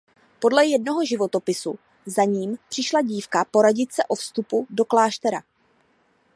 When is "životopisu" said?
1.05-1.75